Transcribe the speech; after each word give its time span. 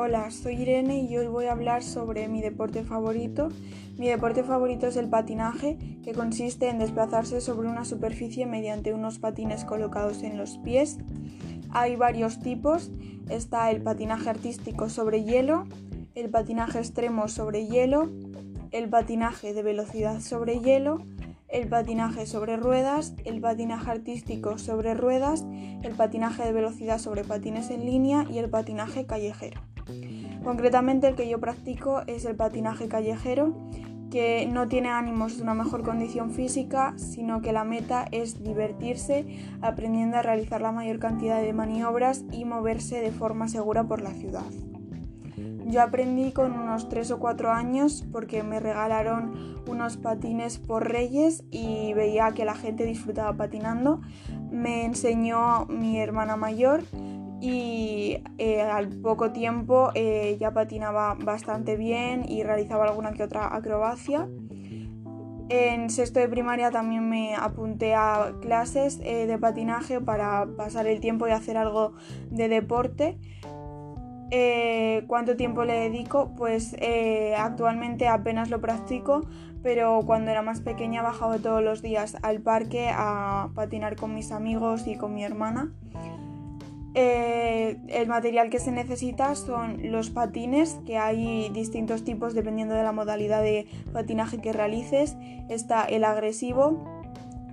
Hola, 0.00 0.30
soy 0.30 0.62
Irene 0.62 1.02
y 1.02 1.16
hoy 1.16 1.26
voy 1.26 1.46
a 1.46 1.52
hablar 1.52 1.82
sobre 1.82 2.28
mi 2.28 2.40
deporte 2.40 2.84
favorito. 2.84 3.48
Mi 3.96 4.06
deporte 4.06 4.44
favorito 4.44 4.86
es 4.86 4.96
el 4.96 5.08
patinaje, 5.08 5.76
que 6.04 6.12
consiste 6.12 6.68
en 6.68 6.78
desplazarse 6.78 7.40
sobre 7.40 7.68
una 7.68 7.84
superficie 7.84 8.46
mediante 8.46 8.94
unos 8.94 9.18
patines 9.18 9.64
colocados 9.64 10.22
en 10.22 10.38
los 10.38 10.58
pies. 10.58 10.98
Hay 11.70 11.96
varios 11.96 12.38
tipos. 12.38 12.92
Está 13.28 13.72
el 13.72 13.82
patinaje 13.82 14.30
artístico 14.30 14.88
sobre 14.88 15.24
hielo, 15.24 15.66
el 16.14 16.30
patinaje 16.30 16.78
extremo 16.78 17.26
sobre 17.26 17.66
hielo, 17.66 18.08
el 18.70 18.88
patinaje 18.88 19.52
de 19.52 19.64
velocidad 19.64 20.20
sobre 20.20 20.60
hielo, 20.60 21.02
el 21.48 21.66
patinaje 21.66 22.24
sobre 22.26 22.56
ruedas, 22.56 23.14
el 23.24 23.40
patinaje 23.40 23.90
artístico 23.90 24.58
sobre 24.58 24.94
ruedas, 24.94 25.44
el 25.82 25.92
patinaje 25.96 26.44
de 26.44 26.52
velocidad 26.52 27.00
sobre 27.00 27.24
patines 27.24 27.70
en 27.70 27.84
línea 27.84 28.24
y 28.30 28.38
el 28.38 28.48
patinaje 28.48 29.04
callejero. 29.04 29.60
Concretamente 30.42 31.08
el 31.08 31.14
que 31.14 31.28
yo 31.28 31.40
practico 31.40 32.02
es 32.06 32.24
el 32.24 32.36
patinaje 32.36 32.88
callejero, 32.88 33.54
que 34.10 34.46
no 34.46 34.68
tiene 34.68 34.88
ánimos 34.88 35.36
de 35.36 35.42
una 35.42 35.54
mejor 35.54 35.82
condición 35.82 36.30
física, 36.30 36.94
sino 36.96 37.42
que 37.42 37.52
la 37.52 37.64
meta 37.64 38.06
es 38.10 38.42
divertirse 38.42 39.26
aprendiendo 39.60 40.16
a 40.16 40.22
realizar 40.22 40.60
la 40.60 40.72
mayor 40.72 40.98
cantidad 40.98 41.42
de 41.42 41.52
maniobras 41.52 42.24
y 42.32 42.44
moverse 42.44 43.00
de 43.00 43.10
forma 43.10 43.48
segura 43.48 43.84
por 43.84 44.00
la 44.00 44.12
ciudad. 44.12 44.46
Yo 45.66 45.82
aprendí 45.82 46.32
con 46.32 46.52
unos 46.52 46.88
3 46.88 47.10
o 47.10 47.18
4 47.18 47.52
años 47.52 48.02
porque 48.10 48.42
me 48.42 48.58
regalaron 48.58 49.58
unos 49.68 49.98
patines 49.98 50.58
por 50.58 50.88
Reyes 50.88 51.44
y 51.50 51.92
veía 51.92 52.32
que 52.32 52.46
la 52.46 52.54
gente 52.54 52.86
disfrutaba 52.86 53.36
patinando. 53.36 54.00
Me 54.50 54.86
enseñó 54.86 55.66
mi 55.66 56.00
hermana 56.00 56.36
mayor 56.36 56.84
y 57.40 58.22
eh, 58.38 58.62
al 58.62 58.88
poco 58.88 59.30
tiempo 59.30 59.90
eh, 59.94 60.36
ya 60.40 60.52
patinaba 60.52 61.14
bastante 61.14 61.76
bien 61.76 62.24
y 62.28 62.42
realizaba 62.42 62.86
alguna 62.86 63.12
que 63.12 63.22
otra 63.22 63.54
acrobacia. 63.54 64.28
En 65.50 65.88
sexto 65.88 66.20
de 66.20 66.28
primaria 66.28 66.70
también 66.70 67.08
me 67.08 67.34
apunté 67.34 67.94
a 67.94 68.34
clases 68.42 69.00
eh, 69.02 69.26
de 69.26 69.38
patinaje 69.38 70.00
para 70.00 70.46
pasar 70.56 70.86
el 70.86 71.00
tiempo 71.00 71.26
y 71.26 71.30
hacer 71.30 71.56
algo 71.56 71.94
de 72.30 72.48
deporte. 72.48 73.18
¿Cuánto 75.06 75.36
tiempo 75.36 75.64
le 75.64 75.72
dedico? 75.72 76.34
Pues 76.36 76.76
actualmente 77.38 78.08
apenas 78.08 78.50
lo 78.50 78.60
practico, 78.60 79.22
pero 79.62 80.02
cuando 80.04 80.30
era 80.30 80.42
más 80.42 80.60
pequeña 80.60 81.00
bajaba 81.00 81.38
todos 81.38 81.62
los 81.62 81.80
días 81.80 82.18
al 82.20 82.42
parque 82.42 82.90
a 82.92 83.48
patinar 83.54 83.96
con 83.96 84.14
mis 84.14 84.30
amigos 84.30 84.86
y 84.86 84.96
con 84.96 85.14
mi 85.14 85.24
hermana. 85.24 85.72
Eh, 87.00 87.76
el 87.90 88.08
material 88.08 88.50
que 88.50 88.58
se 88.58 88.72
necesita 88.72 89.36
son 89.36 89.92
los 89.92 90.10
patines, 90.10 90.80
que 90.84 90.98
hay 90.98 91.48
distintos 91.50 92.02
tipos 92.02 92.34
dependiendo 92.34 92.74
de 92.74 92.82
la 92.82 92.90
modalidad 92.90 93.40
de 93.40 93.68
patinaje 93.92 94.40
que 94.40 94.52
realices. 94.52 95.16
Está 95.48 95.84
el 95.84 96.02
agresivo, 96.02 97.06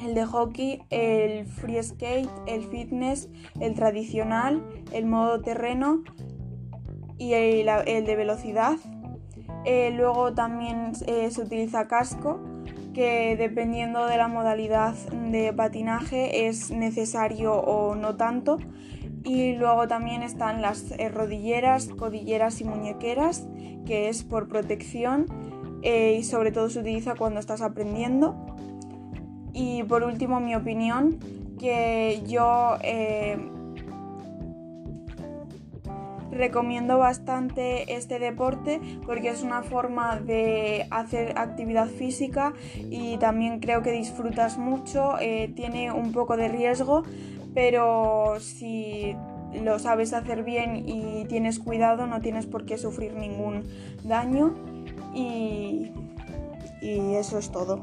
el 0.00 0.14
de 0.14 0.24
hockey, 0.24 0.82
el 0.90 1.44
free 1.46 1.82
skate, 1.82 2.30
el 2.46 2.62
fitness, 2.62 3.30
el 3.58 3.74
tradicional, 3.74 4.62
el 4.92 5.06
modo 5.06 5.40
terreno 5.40 6.04
y 7.18 7.32
el, 7.32 7.66
de 7.66 8.14
velocidad. 8.14 8.76
Eh, 9.64 9.90
luego 9.92 10.34
también 10.34 10.92
eh, 11.08 11.32
se 11.32 11.42
utiliza 11.42 11.88
casco, 11.88 12.38
que 12.94 13.36
dependiendo 13.36 14.06
de 14.06 14.18
la 14.18 14.28
modalidad 14.28 14.94
de 14.94 15.52
patinaje 15.52 16.46
es 16.46 16.70
necesario 16.70 17.54
o 17.54 17.96
no 17.96 18.14
tanto. 18.14 18.58
Y 19.24 19.54
luego 19.54 19.86
también 19.86 20.22
están 20.22 20.62
las 20.62 20.90
eh, 20.92 21.08
rodilleras, 21.08 21.88
codilleras 21.88 22.60
y 22.60 22.64
muñequeras, 22.64 23.46
que 23.86 24.08
es 24.08 24.24
por 24.24 24.48
protección 24.48 25.26
eh, 25.82 26.16
y 26.18 26.24
sobre 26.24 26.52
todo 26.52 26.68
se 26.70 26.80
utiliza 26.80 27.14
cuando 27.14 27.40
estás 27.40 27.62
aprendiendo. 27.62 28.34
Y 29.52 29.82
por 29.84 30.02
último, 30.02 30.40
mi 30.40 30.54
opinión, 30.54 31.18
que 31.58 32.22
yo 32.26 32.76
eh, 32.82 33.38
recomiendo 36.32 36.98
bastante 36.98 37.94
este 37.94 38.18
deporte 38.18 38.80
porque 39.06 39.28
es 39.28 39.42
una 39.42 39.62
forma 39.62 40.18
de 40.18 40.86
hacer 40.90 41.38
actividad 41.38 41.86
física 41.86 42.54
y 42.76 43.18
también 43.18 43.60
creo 43.60 43.82
que 43.82 43.92
disfrutas 43.92 44.58
mucho, 44.58 45.14
tiene 45.54 45.92
un 45.92 46.12
poco 46.12 46.36
de 46.36 46.48
riesgo, 46.48 47.04
pero 47.54 48.34
si 48.40 49.14
lo 49.62 49.78
sabes 49.78 50.12
hacer 50.12 50.42
bien 50.42 50.88
y 50.88 51.26
tienes 51.26 51.58
cuidado, 51.58 52.06
no 52.06 52.20
tienes 52.20 52.46
por 52.46 52.64
qué 52.64 52.78
sufrir 52.78 53.14
ningún 53.14 53.64
daño 54.04 54.54
y, 55.14 55.92
y 56.80 57.14
eso 57.14 57.38
es 57.38 57.50
todo. 57.50 57.80